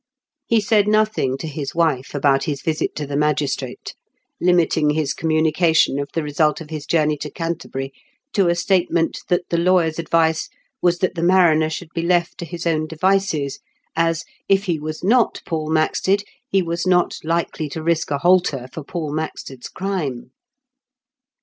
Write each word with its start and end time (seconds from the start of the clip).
He 0.47 0.59
said 0.61 0.87
nothing 0.87 1.37
to 1.37 1.47
his 1.47 1.75
wife 1.75 2.15
about 2.15 2.45
his 2.45 2.63
visit 2.63 2.95
to 2.95 3.05
the 3.05 3.15
magistrate, 3.15 3.93
limiting 4.39 4.89
his 4.89 5.13
communication 5.13 5.99
of 5.99 6.09
the 6.15 6.23
result 6.23 6.59
of 6.59 6.71
his 6.71 6.87
journey 6.87 7.17
to 7.17 7.29
Canterbury 7.29 7.93
to 8.33 8.47
a 8.47 8.55
statement 8.55 9.19
that 9.29 9.47
the 9.51 9.59
lawyer's 9.59 9.99
advice 9.99 10.49
was 10.81 10.97
that 11.05 11.13
the 11.13 11.21
mariner 11.21 11.69
should 11.69 11.93
be 11.93 12.01
left 12.01 12.39
to 12.39 12.45
his 12.45 12.65
own 12.65 12.87
devices, 12.87 13.59
as, 13.95 14.25
if 14.49 14.63
he 14.63 14.79
was 14.79 15.03
not 15.03 15.43
Paul 15.45 15.69
Maxted, 15.69 16.23
he 16.49 16.63
was 16.63 16.87
not 16.87 17.19
likely 17.23 17.69
to 17.69 17.83
risk 17.83 18.09
a 18.09 18.17
halter 18.17 18.69
for 18.73 18.83
Paul 18.83 19.11
Maxted's 19.13 19.69
crime. 19.69 20.31